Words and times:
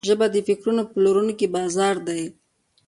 ژبه 0.09 0.25
د 0.33 0.37
فکرونو 0.47 0.83
پلورونکی 0.93 1.47
بازار 1.55 1.95
ده 2.07 2.17